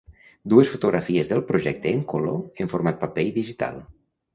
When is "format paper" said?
2.77-3.31